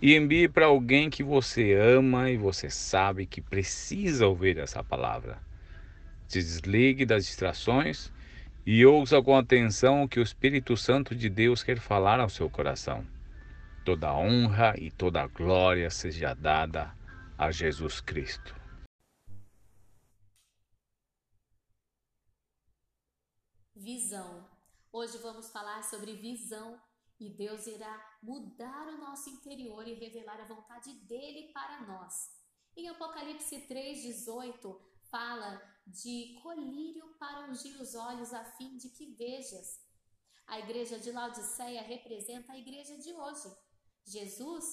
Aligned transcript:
e 0.00 0.14
envie 0.14 0.48
para 0.48 0.66
alguém 0.66 1.10
que 1.10 1.22
você 1.22 1.74
ama 1.74 2.30
e 2.30 2.36
você 2.36 2.70
sabe 2.70 3.26
que 3.26 3.40
precisa 3.40 4.26
ouvir 4.26 4.58
essa 4.58 4.82
palavra. 4.82 5.38
Se 6.28 6.38
desligue 6.38 7.04
das 7.04 7.26
distrações 7.26 8.12
e 8.64 8.84
ouça 8.86 9.20
com 9.22 9.36
atenção 9.36 10.04
o 10.04 10.08
que 10.08 10.20
o 10.20 10.22
Espírito 10.22 10.76
Santo 10.76 11.14
de 11.14 11.28
Deus 11.28 11.64
quer 11.64 11.80
falar 11.80 12.20
ao 12.20 12.28
seu 12.28 12.48
coração. 12.48 13.04
Toda 13.84 14.14
honra 14.14 14.74
e 14.78 14.90
toda 14.90 15.26
glória 15.26 15.90
seja 15.90 16.34
dada 16.34 16.94
a 17.36 17.50
Jesus 17.50 18.00
Cristo. 18.00 18.54
Visão. 23.74 24.46
Hoje 24.92 25.18
vamos 25.18 25.50
falar 25.50 25.82
sobre 25.82 26.12
visão 26.14 26.78
e 27.20 27.28
Deus 27.30 27.66
irá 27.66 28.18
mudar 28.22 28.88
o 28.88 28.98
nosso 28.98 29.28
interior 29.28 29.86
e 29.86 29.94
revelar 29.94 30.40
a 30.40 30.46
vontade 30.46 30.92
dele 31.06 31.52
para 31.52 31.82
nós. 31.82 32.30
Em 32.76 32.88
Apocalipse 32.88 33.66
3,18 33.68 34.80
fala 35.10 35.60
de 35.86 36.38
colírio 36.42 37.14
para 37.18 37.48
ungir 37.50 37.80
os 37.80 37.94
olhos 37.94 38.32
a 38.32 38.44
fim 38.44 38.76
de 38.76 38.90
que 38.90 39.14
vejas. 39.14 39.80
A 40.46 40.60
igreja 40.60 40.98
de 40.98 41.10
Laodiceia 41.10 41.82
representa 41.82 42.52
a 42.52 42.58
igreja 42.58 42.96
de 42.98 43.12
hoje. 43.12 43.52
Jesus 44.06 44.64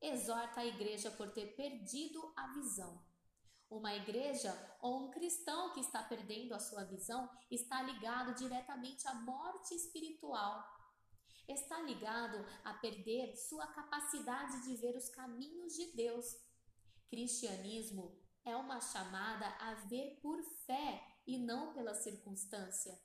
exorta 0.00 0.60
a 0.60 0.66
igreja 0.66 1.10
por 1.10 1.32
ter 1.32 1.56
perdido 1.56 2.32
a 2.36 2.52
visão. 2.52 3.02
Uma 3.70 3.94
igreja 3.94 4.52
ou 4.80 5.06
um 5.06 5.10
cristão 5.10 5.72
que 5.72 5.80
está 5.80 6.02
perdendo 6.02 6.54
a 6.54 6.60
sua 6.60 6.84
visão 6.84 7.28
está 7.50 7.82
ligado 7.82 8.34
diretamente 8.34 9.08
à 9.08 9.14
morte 9.14 9.74
espiritual 9.74 10.73
está 11.48 11.80
ligado 11.82 12.44
a 12.64 12.74
perder 12.74 13.36
sua 13.36 13.66
capacidade 13.66 14.62
de 14.64 14.76
ver 14.76 14.96
os 14.96 15.08
caminhos 15.08 15.74
de 15.74 15.92
Deus. 15.92 16.24
Cristianismo 17.08 18.18
é 18.44 18.56
uma 18.56 18.80
chamada 18.80 19.46
a 19.60 19.74
ver 19.86 20.18
por 20.20 20.42
fé 20.66 21.02
e 21.26 21.38
não 21.38 21.72
pela 21.72 21.94
circunstância. 21.94 22.98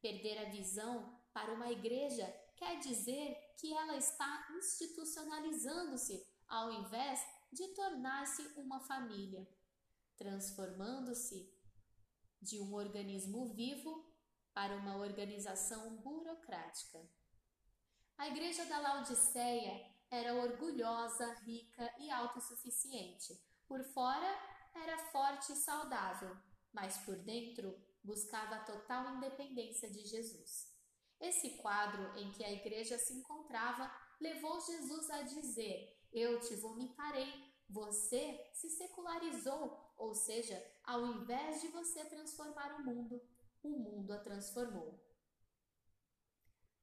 Perder 0.00 0.38
a 0.38 0.50
visão 0.50 1.20
para 1.32 1.52
uma 1.52 1.70
igreja 1.70 2.26
quer 2.56 2.78
dizer 2.78 3.36
que 3.58 3.72
ela 3.72 3.96
está 3.96 4.48
institucionalizando-se 4.56 6.26
ao 6.46 6.72
invés 6.72 7.20
de 7.52 7.68
tornar-se 7.68 8.42
uma 8.56 8.80
família, 8.80 9.48
transformando-se 10.16 11.52
de 12.40 12.60
um 12.60 12.74
organismo 12.74 13.54
vivo 13.54 14.12
para 14.52 14.76
uma 14.76 14.96
organização 14.96 15.96
burocrática. 15.96 17.00
A 18.16 18.28
igreja 18.28 18.64
da 18.66 18.78
Laodiceia 18.78 19.92
era 20.08 20.34
orgulhosa, 20.34 21.34
rica 21.44 21.92
e 21.98 22.10
autossuficiente. 22.10 23.34
Por 23.66 23.82
fora, 23.92 24.38
era 24.74 24.98
forte 25.10 25.52
e 25.52 25.56
saudável, 25.56 26.36
mas 26.72 26.96
por 26.98 27.16
dentro 27.16 27.76
buscava 28.02 28.56
a 28.56 28.64
total 28.64 29.16
independência 29.16 29.90
de 29.90 30.06
Jesus. 30.06 30.72
Esse 31.20 31.56
quadro 31.58 32.16
em 32.16 32.30
que 32.32 32.44
a 32.44 32.52
igreja 32.52 32.96
se 32.98 33.14
encontrava 33.14 33.90
levou 34.20 34.60
Jesus 34.60 35.10
a 35.10 35.22
dizer: 35.22 35.98
Eu 36.12 36.40
te 36.40 36.54
vomitarei. 36.56 37.52
Você 37.68 38.50
se 38.52 38.68
secularizou, 38.70 39.92
ou 39.96 40.14
seja, 40.14 40.62
ao 40.84 41.06
invés 41.06 41.62
de 41.62 41.68
você 41.68 42.04
transformar 42.04 42.78
o 42.78 42.84
mundo, 42.84 43.20
o 43.62 43.70
mundo 43.70 44.12
a 44.12 44.18
transformou. 44.18 45.02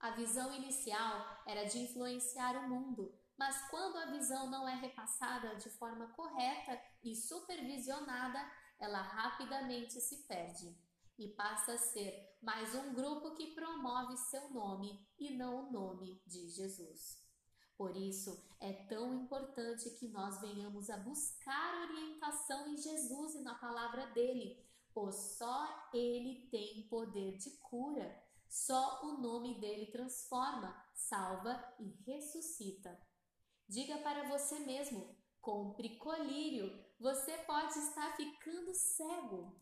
A 0.02 0.10
visão 0.10 0.52
inicial 0.56 1.44
era 1.46 1.64
de 1.66 1.78
influenciar 1.78 2.58
o 2.58 2.68
mundo, 2.68 3.14
mas 3.38 3.70
quando 3.70 3.98
a 3.98 4.08
visão 4.08 4.50
não 4.50 4.68
é 4.68 4.74
repassada 4.74 5.56
de 5.58 5.70
forma 5.70 6.08
correta 6.14 6.82
e 7.04 7.16
supervisionada, 7.16 8.40
ela 8.80 9.00
rapidamente 9.00 10.02
se 10.02 10.28
perde 10.28 10.76
e 11.20 11.28
passa 11.28 11.74
a 11.74 11.78
ser 11.78 12.36
mais 12.42 12.74
um 12.74 12.96
grupo 12.96 13.36
que 13.36 13.54
promove 13.54 14.18
seu 14.18 14.50
nome 14.50 15.08
e 15.20 15.38
não 15.38 15.68
o 15.68 15.72
nome 15.72 16.20
de 16.26 16.50
Jesus. 16.50 17.22
Por 17.78 17.96
isso, 17.96 18.44
é 18.60 18.74
tão 18.88 19.14
importante 19.14 19.88
que 20.00 20.08
nós 20.08 20.42
venhamos 20.42 20.90
a 20.90 20.98
buscar 20.98 21.90
orientação 21.90 22.70
em 22.70 22.78
Jesus 22.78 23.36
e 23.36 23.44
na 23.44 23.54
palavra 23.54 24.08
dele, 24.08 24.66
pois 24.96 25.38
só 25.38 25.90
ele 25.94 26.48
tem 26.50 26.88
poder 26.88 27.38
de 27.38 27.52
cura. 27.58 28.31
Só 28.52 29.00
o 29.06 29.22
nome 29.22 29.62
dele 29.62 29.86
transforma, 29.94 30.76
salva 30.94 31.74
e 31.80 31.88
ressuscita. 32.06 33.02
Diga 33.66 33.98
para 34.00 34.28
você 34.28 34.60
mesmo: 34.60 35.16
compre 35.40 35.96
colírio, 35.96 36.70
você 37.00 37.38
pode 37.46 37.80
estar 37.80 38.14
ficando 38.18 38.74
cego. 38.74 39.58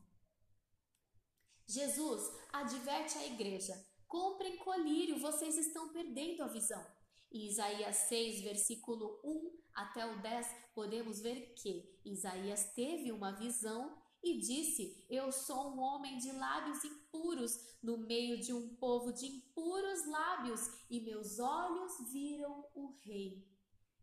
Jesus 1.67 2.35
adverte 2.51 3.15
a 3.19 3.27
igreja: 3.27 3.75
comprem 4.07 4.57
colírio, 4.57 5.19
vocês 5.19 5.55
estão 5.55 5.93
perdendo 5.93 6.41
a 6.41 6.47
visão. 6.47 6.83
Em 7.31 7.45
Isaías 7.45 7.95
6, 7.95 8.41
versículo 8.41 9.21
1 9.23 9.59
até 9.75 10.03
o 10.03 10.19
10, 10.19 10.47
podemos 10.73 11.19
ver 11.19 11.53
que 11.53 11.95
Isaías 12.03 12.73
teve 12.73 13.11
uma 13.11 13.33
visão 13.33 13.98
e 14.23 14.39
disse: 14.39 15.05
Eu 15.09 15.31
sou 15.31 15.73
um 15.73 15.79
homem 15.79 16.17
de 16.17 16.31
lábios 16.31 16.83
impuros, 16.83 17.77
no 17.81 17.97
meio 17.97 18.39
de 18.39 18.53
um 18.53 18.75
povo 18.75 19.11
de 19.13 19.25
impuros 19.25 20.05
lábios, 20.07 20.61
e 20.89 20.99
meus 21.01 21.39
olhos 21.39 22.11
viram 22.11 22.65
o 22.75 22.93
Rei. 23.03 23.47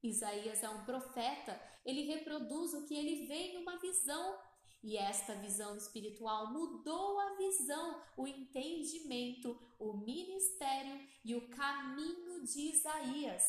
Isaías 0.03 0.63
é 0.63 0.71
um 0.71 0.85
profeta, 0.85 1.61
ele 1.85 2.03
reproduz 2.03 2.73
o 2.75 2.87
que 2.87 2.95
ele 2.95 3.27
vê 3.27 3.53
em 3.53 3.63
uma 3.63 3.79
visão. 3.79 4.39
E 4.83 4.97
esta 4.97 5.35
visão 5.35 5.77
espiritual 5.77 6.53
mudou 6.53 7.19
a 7.19 7.35
visão, 7.35 8.01
o 8.17 8.27
entendimento, 8.27 9.59
o 9.81 9.95
ministério 9.95 11.01
e 11.25 11.35
o 11.35 11.49
caminho 11.49 12.45
de 12.45 12.73
Isaías. 12.73 13.43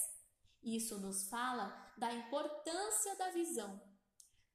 Isso 0.63 0.99
nos 0.99 1.29
fala 1.29 1.93
da 1.97 2.11
importância 2.11 3.15
da 3.17 3.29
visão 3.29 3.79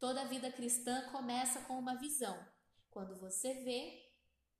Toda 0.02 0.24
vida 0.24 0.50
cristã 0.50 1.08
começa 1.12 1.60
com 1.60 1.78
uma 1.78 1.94
visão. 1.94 2.36
Quando 2.90 3.14
você 3.20 3.54
vê, 3.62 4.12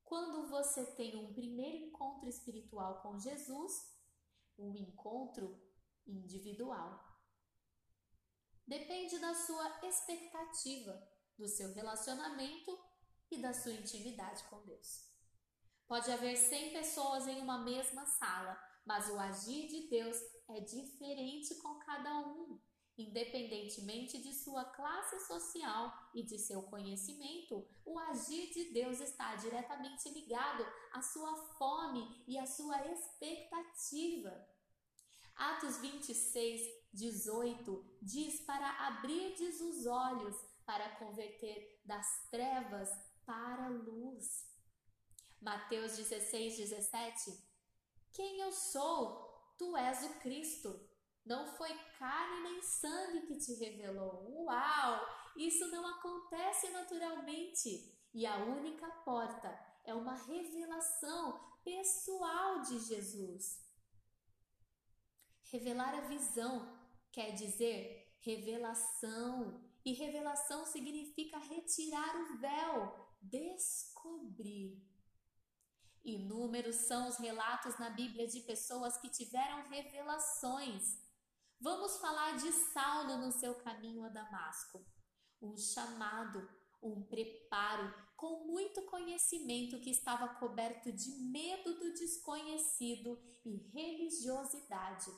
quando 0.05 0.49
você 0.49 0.87
tem 0.95 1.17
um 1.17 1.33
primeiro 1.33 1.79
encontro 1.79 2.29
espiritual 2.29 3.03
com 3.03 3.19
Jesus, 3.19 3.73
um 4.57 4.73
encontro 4.77 5.61
individual. 6.07 7.05
Depende 8.65 9.19
da 9.19 9.35
sua 9.35 9.81
expectativa, 9.85 11.11
do 11.37 11.49
seu 11.49 11.75
relacionamento 11.75 12.79
e 13.29 13.43
da 13.43 13.53
sua 13.53 13.73
intimidade 13.73 14.45
com 14.45 14.65
Deus. 14.65 15.11
Pode 15.89 16.09
haver 16.13 16.37
100 16.37 16.73
pessoas 16.73 17.27
em 17.27 17.41
uma 17.41 17.59
mesma 17.65 18.07
sala, 18.07 18.57
mas 18.87 19.11
o 19.11 19.19
agir 19.19 19.67
de 19.67 19.89
Deus 19.89 20.17
é 20.51 20.61
diferente 20.61 21.57
com 21.57 21.81
cada 21.81 22.29
um. 22.29 22.61
Independentemente 22.99 24.19
de 24.19 24.35
sua 24.35 24.65
classe 24.65 25.19
social 25.27 26.11
e 26.15 26.23
de 26.23 26.39
seu 26.39 26.63
conhecimento, 26.65 27.67
o 27.85 27.99
agir 27.99 28.53
de 28.53 28.73
Deus 28.73 29.01
está 29.01 29.35
diretamente 29.37 30.11
ligado 30.11 30.67
à 30.93 31.01
sua 31.01 31.35
fome 31.55 32.23
e 32.29 32.39
à 32.39 32.47
sua 32.47 32.87
expectativa. 32.87 34.47
Atos 35.35 35.79
26, 35.79 36.61
18 36.93 37.99
diz 38.03 38.41
para 38.43 38.69
abrirdes 38.87 39.61
os 39.61 39.87
olhos 39.87 40.37
para 40.67 40.97
converter 40.97 41.81
das 41.85 42.29
trevas 42.31 42.91
para 43.25 43.67
a 43.67 43.69
luz. 43.71 44.47
Mateus 45.41 45.97
16, 45.97 46.59
17 46.59 47.43
Quem 48.13 48.41
eu 48.41 48.53
sou? 48.53 49.55
Tu 49.59 49.77
és 49.77 50.05
o 50.05 50.21
Cristo. 50.21 50.92
Não 51.25 51.47
foi 51.57 51.73
carne 51.99 52.43
nem 52.43 52.63
sangue 52.63 53.27
que 53.27 53.39
te 53.39 53.55
revelou. 53.55 54.45
Uau! 54.45 55.01
Isso 55.37 55.69
não 55.69 55.87
acontece 55.87 56.69
naturalmente. 56.71 57.97
E 58.13 58.27
a 58.27 58.37
única 58.39 58.89
porta 59.05 59.49
é 59.85 59.95
uma 59.95 60.15
revelação 60.15 61.41
pessoal 61.65 62.61
de 62.63 62.79
Jesus. 62.81 63.61
Revelar 65.45 65.95
a 65.95 66.01
visão 66.03 66.79
quer 67.13 67.33
dizer 67.33 68.17
revelação. 68.21 69.63
E 69.85 69.93
revelação 69.95 70.65
significa 70.65 71.39
retirar 71.39 72.17
o 72.17 72.39
véu, 72.39 73.09
descobrir. 73.21 74.81
Inúmeros 76.05 76.77
são 76.77 77.09
os 77.09 77.17
relatos 77.17 77.79
na 77.79 77.91
Bíblia 77.91 78.27
de 78.27 78.41
pessoas 78.41 78.97
que 78.97 79.09
tiveram 79.09 79.69
revelações. 79.69 81.01
Vamos 81.63 81.99
falar 81.99 82.39
de 82.39 82.51
Saulo 82.51 83.19
no 83.19 83.31
seu 83.31 83.55
caminho 83.55 84.05
a 84.05 84.09
Damasco. 84.09 84.85
Um 85.41 85.57
chamado, 85.57 86.51
um 86.83 87.05
preparo 87.05 87.95
com 88.17 88.49
muito 88.49 88.83
conhecimento 88.87 89.79
que 89.79 89.91
estava 89.91 90.35
coberto 90.41 90.91
de 90.91 91.11
medo 91.31 91.79
do 91.79 91.95
desconhecido 91.95 93.17
e 93.45 93.59
religiosidade. 93.73 95.09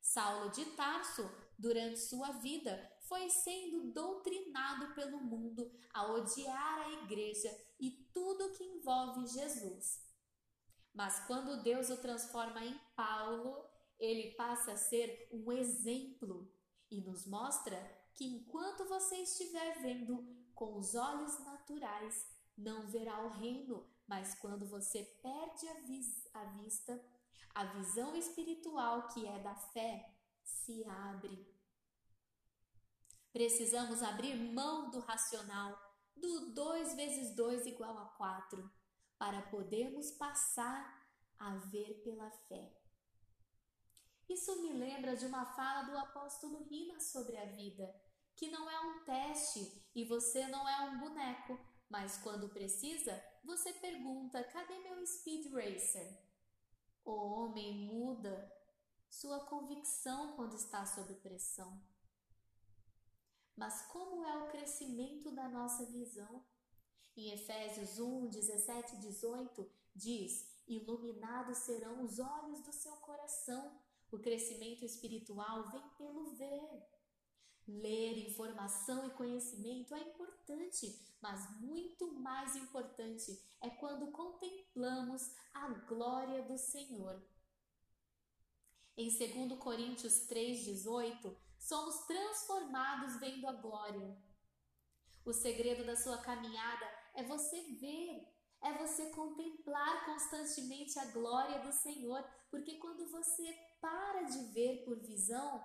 Saulo 0.00 0.50
de 0.50 0.64
Tarso, 0.64 1.30
durante 1.58 2.00
sua 2.00 2.30
vida, 2.32 2.90
foi 3.02 3.28
sendo 3.28 3.92
doutrinado 3.92 4.94
pelo 4.94 5.20
mundo 5.20 5.70
a 5.92 6.10
odiar 6.10 6.86
a 6.86 6.92
igreja 7.02 7.54
e 7.78 7.90
tudo 8.14 8.54
que 8.54 8.64
envolve 8.64 9.26
Jesus. 9.26 10.00
Mas 10.94 11.26
quando 11.26 11.62
Deus 11.62 11.90
o 11.90 11.98
transforma 11.98 12.64
em 12.64 12.80
Paulo, 12.96 13.65
ele 13.98 14.34
passa 14.34 14.72
a 14.72 14.76
ser 14.76 15.28
um 15.32 15.50
exemplo 15.52 16.52
e 16.90 17.00
nos 17.00 17.26
mostra 17.26 17.76
que 18.14 18.24
enquanto 18.24 18.86
você 18.88 19.16
estiver 19.16 19.80
vendo 19.80 20.26
com 20.54 20.78
os 20.78 20.94
olhos 20.94 21.38
naturais, 21.44 22.26
não 22.56 22.88
verá 22.88 23.24
o 23.26 23.28
reino, 23.28 23.86
mas 24.06 24.34
quando 24.38 24.66
você 24.66 25.04
perde 25.22 25.68
a, 25.68 25.74
vis 25.86 26.28
a 26.32 26.44
vista, 26.44 27.04
a 27.54 27.64
visão 27.64 28.16
espiritual 28.16 29.08
que 29.08 29.26
é 29.26 29.38
da 29.40 29.54
fé 29.54 30.14
se 30.42 30.84
abre. 30.84 31.54
Precisamos 33.32 34.02
abrir 34.02 34.34
mão 34.34 34.90
do 34.90 35.00
racional, 35.00 35.78
do 36.16 36.54
2 36.54 36.94
vezes 36.94 37.34
2 37.34 37.66
igual 37.66 37.98
a 37.98 38.06
4 38.06 38.70
para 39.18 39.42
podermos 39.42 40.10
passar 40.12 41.06
a 41.38 41.56
ver 41.56 42.00
pela 42.02 42.30
fé. 42.30 42.75
Isso 44.28 44.60
me 44.62 44.72
lembra 44.72 45.16
de 45.16 45.26
uma 45.26 45.44
fala 45.44 45.82
do 45.82 45.96
apóstolo 45.98 46.64
Rina 46.64 47.00
sobre 47.00 47.36
a 47.36 47.46
vida, 47.46 47.94
que 48.34 48.48
não 48.50 48.68
é 48.68 48.80
um 48.80 49.04
teste 49.04 49.82
e 49.94 50.04
você 50.04 50.46
não 50.48 50.68
é 50.68 50.80
um 50.90 50.98
boneco, 50.98 51.58
mas 51.88 52.18
quando 52.18 52.48
precisa, 52.48 53.22
você 53.44 53.72
pergunta: 53.74 54.42
cadê 54.44 54.78
meu 54.80 55.06
speed 55.06 55.52
racer? 55.52 56.20
O 57.04 57.12
homem 57.12 57.86
muda 57.86 58.52
sua 59.08 59.40
convicção 59.46 60.34
quando 60.34 60.56
está 60.56 60.84
sob 60.84 61.14
pressão. 61.14 61.80
Mas 63.56 63.86
como 63.86 64.24
é 64.24 64.36
o 64.42 64.50
crescimento 64.50 65.30
da 65.30 65.48
nossa 65.48 65.86
visão? 65.86 66.44
Em 67.16 67.32
Efésios 67.32 67.98
1, 67.98 68.28
17 68.28 68.96
e 68.96 68.98
18, 68.98 69.70
diz: 69.94 70.46
Iluminados 70.66 71.58
serão 71.58 72.04
os 72.04 72.18
olhos 72.18 72.60
do 72.60 72.72
seu 72.72 72.94
coração. 72.96 73.80
O 74.10 74.18
crescimento 74.18 74.84
espiritual 74.84 75.70
vem 75.70 75.88
pelo 75.98 76.34
ver. 76.36 76.96
Ler 77.66 78.28
informação 78.28 79.06
e 79.06 79.10
conhecimento 79.10 79.94
é 79.94 80.00
importante, 80.00 81.04
mas 81.20 81.60
muito 81.60 82.12
mais 82.12 82.54
importante 82.54 83.42
é 83.60 83.68
quando 83.70 84.12
contemplamos 84.12 85.34
a 85.52 85.68
glória 85.88 86.42
do 86.44 86.56
Senhor. 86.56 87.20
Em 88.96 89.08
2 89.10 89.58
Coríntios 89.58 90.28
3,18, 90.28 91.36
somos 91.58 92.06
transformados 92.06 93.18
vendo 93.18 93.48
a 93.48 93.52
glória. 93.52 94.16
O 95.24 95.32
segredo 95.32 95.84
da 95.84 95.96
sua 95.96 96.18
caminhada 96.18 96.86
é 97.14 97.24
você 97.24 97.60
ver, 97.80 98.32
é 98.62 98.72
você 98.78 99.10
contemplar 99.10 100.06
constantemente 100.06 100.98
a 100.98 101.06
glória 101.06 101.58
do 101.58 101.72
Senhor, 101.72 102.24
porque 102.48 102.78
quando 102.78 103.10
você 103.10 103.65
para 103.80 104.22
de 104.22 104.52
ver 104.52 104.84
por 104.84 104.98
visão, 105.00 105.64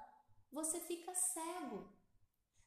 você 0.51 0.79
fica 0.81 1.13
cego. 1.13 1.89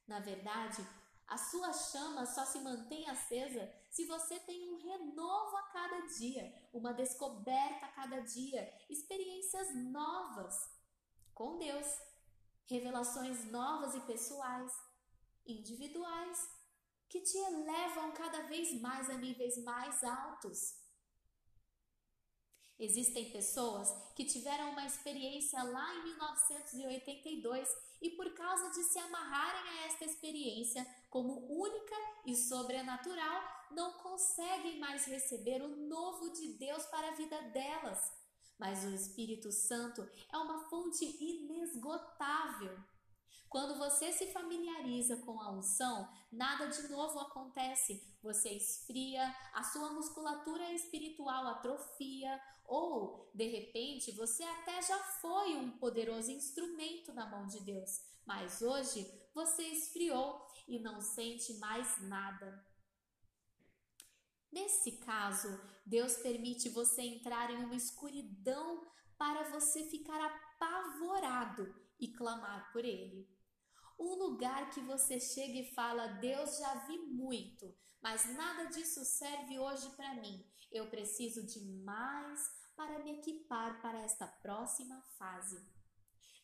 Na 0.07 0.21
verdade, 0.21 0.87
a 1.27 1.39
sua 1.39 1.73
chama 1.73 2.27
só 2.27 2.45
se 2.45 2.59
mantém 2.61 3.09
acesa 3.09 3.73
se 3.91 4.05
você 4.07 4.39
tem 4.41 4.71
um 4.71 4.77
renovo 4.77 5.57
a 5.57 5.63
cada 5.65 6.01
dia, 6.19 6.69
uma 6.73 6.93
descoberta 6.93 7.87
a 7.87 7.93
cada 7.93 8.21
dia, 8.21 8.73
experiências 8.91 9.75
novas 9.75 10.55
com 11.35 11.59
Deus, 11.59 11.87
revelações 12.67 13.45
novas 13.51 13.95
e 13.95 14.01
pessoais, 14.01 14.73
individuais 15.47 16.49
que 17.09 17.21
te 17.21 17.37
elevam 17.37 18.13
cada 18.13 18.43
vez 18.43 18.81
mais 18.81 19.09
a 19.09 19.15
níveis 19.15 19.63
mais 19.63 20.03
altos. 20.03 20.84
Existem 22.79 23.31
pessoas 23.31 23.95
que 24.17 24.25
tiveram 24.25 24.71
uma 24.71 24.85
experiência 24.85 25.63
lá 25.63 25.95
em 25.95 26.05
1982 26.05 27.69
e, 28.03 28.11
por 28.11 28.33
causa 28.35 28.71
de 28.71 28.83
se 28.83 28.99
amarrarem 28.99 29.71
a 29.71 29.87
esta 29.87 30.05
experiência 30.05 30.85
como 31.09 31.47
única 31.53 31.95
e 32.27 32.35
sobrenatural, 32.35 33.43
não 33.71 33.93
conseguem 33.95 34.79
mais 34.79 35.05
receber 35.05 35.63
o 35.63 35.69
novo 35.69 36.31
de 36.31 36.55
Deus 36.55 36.85
para 36.87 37.09
a 37.09 37.15
vida 37.15 37.41
delas. 37.51 38.13
Mas 38.59 38.85
o 38.85 38.91
Espírito 38.91 39.53
Santo 39.53 40.09
é 40.33 40.37
uma 40.37 40.69
fonte 40.69 41.05
inesgotável 41.05 42.77
quando 43.55 43.79
você 43.79 44.13
se 44.13 44.33
familiariza 44.33 45.19
com 45.19 45.41
a 45.41 45.53
unção, 45.53 46.13
nada 46.33 46.67
de 46.67 46.89
novo 46.89 47.21
acontece. 47.21 48.03
Você 48.21 48.51
esfria, 48.51 49.33
a 49.53 49.63
sua 49.63 49.93
musculatura 49.93 50.73
espiritual 50.73 51.47
atrofia, 51.47 52.43
ou, 52.65 53.31
de 53.33 53.47
repente, 53.47 54.11
você 54.11 54.43
até 54.43 54.83
já 54.83 54.99
foi 54.99 55.55
um 55.55 55.71
poderoso 55.79 56.33
instrumento 56.33 57.13
na 57.13 57.31
mão 57.31 57.47
de 57.47 57.61
Deus, 57.61 58.03
mas 58.27 58.61
hoje 58.61 59.09
você 59.33 59.63
esfriou 59.63 60.45
e 60.67 60.81
não 60.81 61.01
sente 61.01 61.55
mais 61.59 62.03
nada. 62.09 62.67
Nesse 64.51 64.99
caso, 64.99 65.61
Deus 65.87 66.17
permite 66.17 66.69
você 66.71 67.03
entrar 67.03 67.53
em 67.53 67.65
uma 67.65 67.77
escuridão 67.77 68.85
para 69.17 69.45
você 69.51 69.85
ficar 69.85 70.21
apavorado 70.21 71.84
e 71.99 72.13
clamar 72.13 72.73
por 72.73 72.85
Ele. 72.85 73.29
Um 73.99 74.15
lugar 74.15 74.71
que 74.71 74.81
você 74.81 75.21
chega 75.21 75.59
e 75.61 75.75
fala: 75.75 76.07
Deus 76.07 76.59
já 76.59 76.75
vi 76.87 76.99
muito, 76.99 77.75
mas 78.03 78.27
nada 78.37 78.65
disso 78.67 79.05
serve 79.05 79.59
hoje 79.59 79.89
para 79.91 80.15
mim. 80.15 80.45
Eu 80.71 80.91
preciso 80.91 81.47
de 81.47 81.61
mais 81.85 82.41
para 82.75 82.99
me 82.99 83.19
equipar 83.19 83.81
para 83.81 84.01
esta 84.01 84.27
próxima 84.27 85.01
fase. 85.17 85.65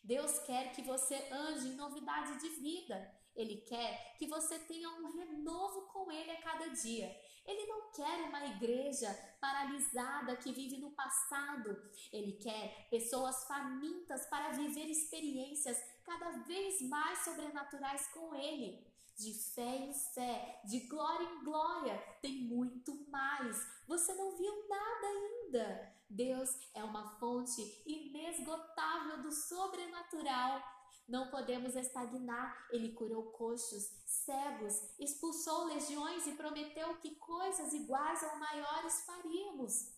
Deus 0.02 0.38
quer 0.40 0.72
que 0.72 0.82
você 0.82 1.14
ande 1.30 1.68
em 1.68 1.76
novidade 1.76 2.40
de 2.40 2.48
vida. 2.60 3.14
Ele 3.34 3.56
quer 3.62 4.16
que 4.18 4.26
você 4.26 4.58
tenha 4.60 4.88
um 4.88 5.12
renovo 5.16 5.86
com 5.88 6.10
Ele 6.10 6.30
a 6.30 6.42
cada 6.42 6.68
dia. 6.68 7.14
Ele 7.46 7.66
não 7.66 7.90
quer 7.90 8.22
uma 8.28 8.46
igreja 8.46 9.08
paralisada 9.40 10.36
que 10.36 10.52
vive 10.52 10.78
no 10.78 10.90
passado. 10.92 11.80
Ele 12.12 12.32
quer 12.32 12.88
pessoas 12.90 13.44
famintas 13.44 14.26
para 14.26 14.50
viver 14.50 14.86
experiências 14.86 15.78
cada 16.04 16.30
vez 16.44 16.80
mais 16.82 17.20
sobrenaturais 17.24 18.06
com 18.08 18.34
Ele. 18.34 18.86
De 19.16 19.34
fé 19.54 19.76
em 19.76 19.92
fé, 19.92 20.62
de 20.64 20.80
glória 20.88 21.24
em 21.24 21.44
glória, 21.44 21.98
tem 22.22 22.44
muito 22.44 22.94
mais. 23.10 23.58
Você 23.86 24.14
não 24.14 24.36
viu 24.36 24.68
nada 24.68 25.06
ainda. 25.06 25.94
Deus 26.08 26.48
é 26.74 26.82
uma 26.82 27.18
fonte 27.18 27.60
inesgotável 27.86 29.22
do 29.22 29.30
sobrenatural. 29.30 30.79
Não 31.10 31.28
podemos 31.28 31.74
estagnar. 31.74 32.68
Ele 32.70 32.92
curou 32.92 33.32
coxos, 33.32 33.82
cegos, 34.06 34.74
expulsou 34.96 35.64
legiões 35.64 36.24
e 36.28 36.36
prometeu 36.36 36.96
que 36.98 37.16
coisas 37.16 37.72
iguais 37.72 38.22
ou 38.22 38.38
maiores 38.38 39.04
faríamos. 39.04 39.92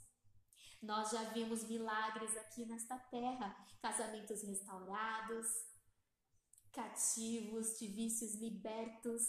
Nós 0.81 1.11
já 1.11 1.23
vimos 1.25 1.69
milagres 1.69 2.35
aqui 2.39 2.65
nesta 2.65 2.99
terra, 2.99 3.55
casamentos 3.83 4.43
restaurados, 4.43 5.47
cativos 6.73 7.79
de 7.79 7.89
vícios 7.89 8.35
libertos 8.37 9.23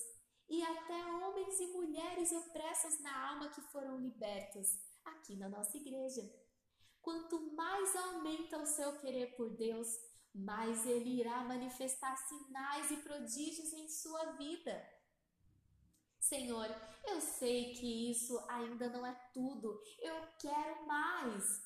e 0.49 0.63
até 0.63 1.05
homens 1.05 1.59
e 1.59 1.67
mulheres 1.67 2.31
opressos 2.31 3.01
na 3.01 3.29
alma 3.29 3.49
que 3.49 3.61
foram 3.61 3.99
libertos 3.99 4.79
aqui 5.03 5.35
na 5.35 5.49
nossa 5.49 5.75
igreja. 5.75 6.21
Quanto 7.01 7.53
mais 7.53 7.93
aumenta 7.93 8.57
o 8.57 8.65
seu 8.65 8.97
querer 8.99 9.35
por 9.35 9.49
Deus, 9.57 9.89
mais 10.33 10.85
ele 10.85 11.19
irá 11.19 11.43
manifestar 11.43 12.15
sinais 12.15 12.89
e 12.91 12.97
prodígios 12.97 13.71
em 13.73 13.87
sua 13.87 14.31
vida. 14.33 14.83
Senhor, 16.19 16.73
eu 17.05 17.19
sei 17.19 17.73
que 17.73 18.11
isso 18.11 18.43
ainda 18.49 18.89
não 18.89 19.05
é 19.05 19.13
tudo, 19.33 19.79
eu 19.99 20.15
quero 20.39 20.87
mais. 20.87 21.61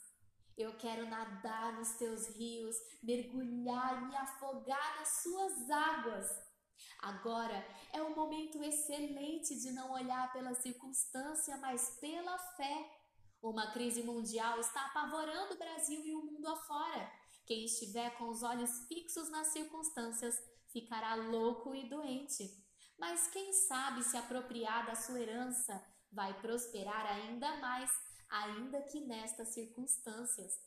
Eu 0.58 0.76
quero 0.78 1.08
nadar 1.08 1.74
nos 1.74 1.92
teus 1.92 2.28
rios, 2.36 2.76
mergulhar, 3.04 4.08
me 4.08 4.16
afogar 4.16 4.98
nas 4.98 5.22
suas 5.22 5.70
águas. 5.70 6.28
Agora 7.00 7.64
é 7.94 8.02
um 8.02 8.16
momento 8.16 8.64
excelente 8.64 9.60
de 9.60 9.72
não 9.72 9.92
olhar 9.92 10.34
pela 10.34 10.56
circunstância, 10.56 11.56
mas 11.58 12.00
pela 12.00 12.38
fé. 12.56 12.92
Uma 13.40 13.72
crise 13.72 14.02
mundial 14.02 14.60
está 14.60 14.88
apavorando 14.88 15.54
o 15.54 15.60
Brasil 15.60 16.04
e 16.04 16.16
o 16.16 16.26
mundo 16.26 16.48
afora. 16.48 17.12
Quem 17.48 17.64
estiver 17.64 18.16
com 18.18 18.28
os 18.30 18.44
olhos 18.44 18.86
fixos 18.88 19.30
nas 19.30 19.48
circunstâncias 19.48 20.38
ficará 20.72 21.16
louco 21.16 21.74
e 21.74 21.90
doente. 21.90 22.44
Mas 23.00 23.28
quem 23.28 23.54
sabe 23.54 24.04
se 24.04 24.18
apropriar 24.18 24.86
da 24.86 24.96
sua 24.96 25.20
herança 25.20 25.82
vai 26.12 26.40
prosperar 26.42 27.06
ainda 27.06 27.58
mais, 27.58 27.90
ainda 28.30 28.82
que 28.84 29.00
nestas 29.00 29.54
circunstâncias. 29.54 30.60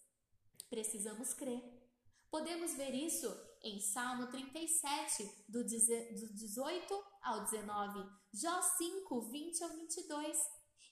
Precisamos 0.71 1.35
crer. 1.35 1.63
Podemos 2.31 2.75
ver 2.75 2.95
isso 2.95 3.29
em 3.63 3.79
Salmo 3.81 4.29
37, 4.29 5.45
do 5.49 5.63
18 5.65 7.05
ao 7.23 7.45
19, 7.45 8.09
Jó 8.33 8.63
5, 8.63 9.21
20 9.31 9.65
ao 9.65 9.71
22. 9.71 10.39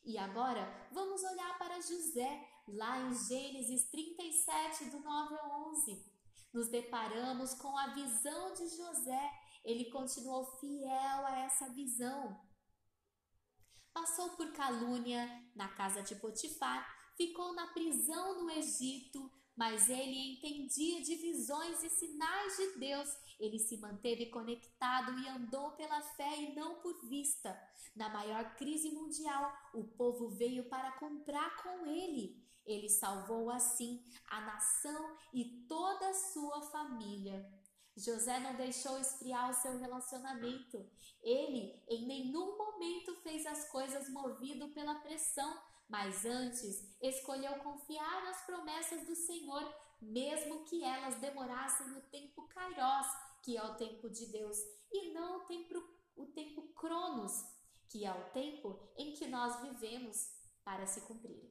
E 0.04 0.18
agora 0.18 0.88
vamos 0.92 1.22
olhar 1.22 1.58
para 1.58 1.80
José, 1.80 2.47
lá 2.72 3.00
em 3.00 3.14
Gênesis 3.14 3.88
37, 3.90 4.86
do 4.86 5.00
9 5.00 5.34
ao 5.38 5.70
11. 5.70 6.04
Nos 6.52 6.68
deparamos 6.68 7.54
com 7.54 7.76
a 7.76 7.88
visão 7.88 8.52
de 8.54 8.68
José. 8.68 9.30
Ele 9.64 9.90
continuou 9.90 10.44
fiel 10.58 11.26
a 11.26 11.40
essa 11.40 11.68
visão. 11.70 12.40
Passou 13.92 14.30
por 14.30 14.52
calúnia 14.52 15.28
na 15.54 15.68
casa 15.68 16.02
de 16.02 16.14
Potifar, 16.14 16.86
ficou 17.16 17.52
na 17.54 17.66
prisão 17.68 18.42
no 18.42 18.50
Egito, 18.50 19.30
mas 19.56 19.90
ele 19.90 20.34
entendia 20.34 21.02
de 21.02 21.16
visões 21.16 21.82
e 21.82 21.90
sinais 21.90 22.56
de 22.56 22.78
Deus. 22.78 23.08
Ele 23.40 23.58
se 23.58 23.76
manteve 23.76 24.26
conectado 24.26 25.18
e 25.18 25.28
andou 25.28 25.72
pela 25.72 26.00
fé 26.00 26.42
e 26.42 26.54
não 26.54 26.80
por 26.80 27.08
vista. 27.08 27.60
Na 27.96 28.08
maior 28.08 28.54
crise 28.54 28.90
mundial, 28.92 29.52
o 29.74 29.82
povo 29.82 30.28
veio 30.30 30.68
para 30.68 30.92
comprar 30.92 31.60
com 31.62 31.86
ele. 31.86 32.47
Ele 32.68 32.88
salvou 32.90 33.50
assim 33.50 34.04
a 34.28 34.42
nação 34.42 35.16
e 35.32 35.64
toda 35.66 36.06
a 36.06 36.14
sua 36.14 36.60
família. 36.60 37.50
José 37.96 38.38
não 38.38 38.54
deixou 38.54 39.00
esfriar 39.00 39.50
o 39.50 39.54
seu 39.54 39.78
relacionamento. 39.78 40.86
Ele 41.22 41.82
em 41.88 42.06
nenhum 42.06 42.58
momento 42.58 43.16
fez 43.22 43.46
as 43.46 43.70
coisas 43.70 44.10
movido 44.10 44.68
pela 44.68 44.96
pressão, 44.96 45.60
mas 45.88 46.26
antes 46.26 46.94
escolheu 47.00 47.58
confiar 47.60 48.22
nas 48.24 48.44
promessas 48.44 49.06
do 49.06 49.16
Senhor, 49.16 49.74
mesmo 50.00 50.64
que 50.64 50.84
elas 50.84 51.16
demorassem 51.16 51.90
o 51.96 52.02
tempo 52.02 52.46
kairós, 52.48 53.06
que 53.42 53.56
é 53.56 53.64
o 53.64 53.76
tempo 53.76 54.10
de 54.10 54.26
Deus, 54.26 54.58
e 54.92 55.12
não 55.12 55.38
o 55.38 55.46
tempo, 55.46 55.82
o 56.16 56.26
tempo 56.26 56.62
cronos, 56.74 57.32
que 57.88 58.04
é 58.04 58.12
o 58.12 58.30
tempo 58.30 58.78
em 58.96 59.14
que 59.14 59.26
nós 59.26 59.62
vivemos 59.62 60.36
para 60.62 60.86
se 60.86 61.00
cumprir. 61.00 61.50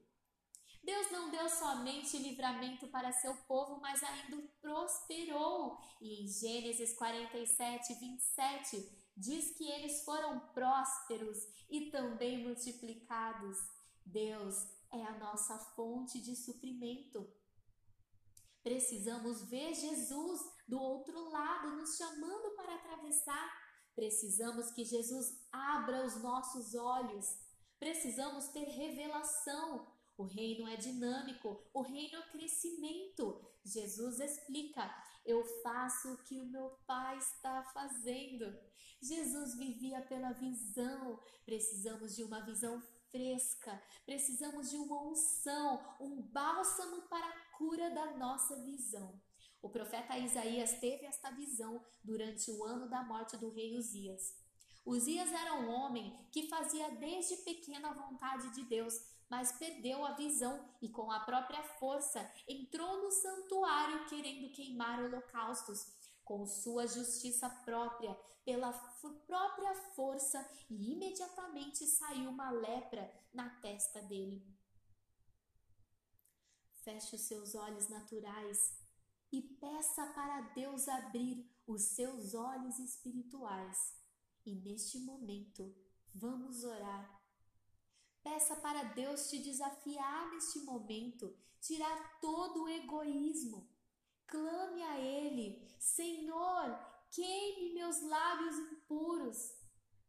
Deus 0.87 1.11
não 1.11 1.29
deu 1.29 1.49
somente 1.49 2.17
livramento 2.17 2.87
para 2.87 3.11
seu 3.11 3.35
povo, 3.45 3.77
mas 3.81 4.01
ainda 4.01 4.41
prosperou. 4.61 5.77
E 5.99 6.23
em 6.23 6.27
Gênesis 6.29 6.95
47, 6.95 7.93
27, 7.95 9.11
diz 9.17 9.51
que 9.57 9.69
eles 9.69 10.05
foram 10.05 10.39
prósperos 10.53 11.39
e 11.69 11.91
também 11.91 12.41
multiplicados. 12.41 13.57
Deus 14.05 14.55
é 14.89 15.03
a 15.03 15.19
nossa 15.19 15.59
fonte 15.75 16.21
de 16.21 16.37
suprimento. 16.37 17.29
Precisamos 18.63 19.41
ver 19.49 19.73
Jesus 19.73 20.39
do 20.65 20.79
outro 20.79 21.29
lado 21.29 21.75
nos 21.75 21.97
chamando 21.97 22.55
para 22.55 22.75
atravessar. 22.75 23.51
Precisamos 23.93 24.71
que 24.71 24.85
Jesus 24.85 25.37
abra 25.51 26.05
os 26.05 26.23
nossos 26.23 26.73
olhos. 26.75 27.25
Precisamos 27.77 28.47
ter 28.47 28.63
revelação. 28.63 29.96
O 30.17 30.23
reino 30.23 30.67
é 30.67 30.75
dinâmico, 30.75 31.61
o 31.73 31.81
reino 31.81 32.17
é 32.17 32.29
crescimento. 32.29 33.39
Jesus 33.63 34.19
explica: 34.19 34.91
Eu 35.25 35.43
faço 35.61 36.13
o 36.13 36.23
que 36.23 36.39
o 36.39 36.45
meu 36.45 36.69
Pai 36.87 37.17
está 37.17 37.63
fazendo. 37.65 38.57
Jesus 38.99 39.55
vivia 39.55 40.01
pela 40.01 40.31
visão. 40.31 41.19
Precisamos 41.45 42.15
de 42.15 42.23
uma 42.23 42.41
visão 42.41 42.81
fresca, 43.11 43.81
precisamos 44.05 44.69
de 44.69 44.77
uma 44.77 45.01
unção, 45.03 45.95
um 45.99 46.21
bálsamo 46.21 47.03
para 47.03 47.25
a 47.25 47.57
cura 47.57 47.89
da 47.91 48.17
nossa 48.17 48.55
visão. 48.63 49.21
O 49.61 49.69
profeta 49.69 50.17
Isaías 50.17 50.79
teve 50.79 51.05
esta 51.05 51.31
visão 51.31 51.83
durante 52.03 52.51
o 52.51 52.63
ano 52.63 52.89
da 52.89 53.03
morte 53.03 53.37
do 53.37 53.49
rei 53.49 53.75
Uzias. 53.75 54.35
Uzias 54.85 55.31
era 55.31 55.55
um 55.55 55.69
homem 55.69 56.17
que 56.31 56.47
fazia 56.47 56.89
desde 56.91 57.37
pequeno 57.37 57.87
a 57.87 57.93
vontade 57.93 58.53
de 58.53 58.63
Deus, 58.63 58.93
mas 59.29 59.51
perdeu 59.53 60.05
a 60.05 60.13
visão 60.13 60.67
e, 60.81 60.89
com 60.89 61.11
a 61.11 61.19
própria 61.19 61.61
força, 61.63 62.31
entrou 62.47 63.01
no 63.01 63.11
santuário 63.11 64.05
querendo 64.07 64.51
queimar 64.51 65.03
holocaustos 65.03 65.85
com 66.23 66.45
sua 66.45 66.87
justiça 66.87 67.49
própria, 67.63 68.17
pela 68.43 68.71
própria 69.25 69.75
força, 69.93 70.45
e 70.69 70.93
imediatamente 70.93 71.85
saiu 71.85 72.29
uma 72.29 72.49
lepra 72.49 73.13
na 73.33 73.49
testa 73.61 74.01
dele. 74.01 74.45
Feche 76.83 77.15
os 77.15 77.21
seus 77.21 77.55
olhos 77.55 77.89
naturais 77.89 78.77
e 79.31 79.41
peça 79.41 80.05
para 80.13 80.41
Deus 80.53 80.87
abrir 80.87 81.49
os 81.65 81.81
seus 81.81 82.33
olhos 82.33 82.79
espirituais. 82.79 83.93
E 84.45 84.55
neste 84.55 84.99
momento, 84.99 85.75
vamos 86.15 86.63
orar. 86.63 87.16
Peça 88.29 88.57
para 88.57 88.83
Deus 88.83 89.29
te 89.29 89.39
desafiar 89.39 90.29
neste 90.31 90.59
momento, 90.59 91.33
tirar 91.61 92.19
todo 92.19 92.63
o 92.63 92.69
egoísmo 92.69 93.67
Clame 94.27 94.83
a 94.83 94.99
Ele, 94.99 95.65
Senhor, 95.79 96.77
queime 97.09 97.73
meus 97.73 98.01
lábios 98.01 98.57
impuros. 98.57 99.55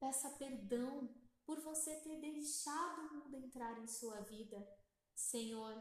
Peça 0.00 0.30
perdão 0.30 1.08
por 1.46 1.60
você 1.60 1.94
ter 2.00 2.20
deixado 2.20 3.02
o 3.02 3.14
mundo 3.14 3.36
entrar 3.36 3.80
em 3.80 3.86
sua 3.86 4.20
vida. 4.22 4.68
Senhor, 5.14 5.80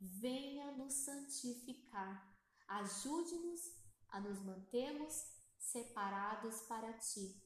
venha 0.00 0.72
nos 0.72 0.94
santificar. 0.94 2.36
Ajude-nos 2.66 3.60
a 4.08 4.20
nos 4.20 4.40
mantermos 4.40 5.24
separados 5.56 6.62
para 6.62 6.92
Ti. 6.94 7.40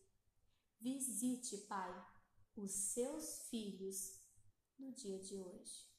Visite, 0.81 1.59
Pai, 1.69 2.07
os 2.57 2.73
seus 2.73 3.47
filhos 3.51 4.20
no 4.81 4.93
dia 4.93 5.19
de 5.19 5.37
hoje. 5.37 5.90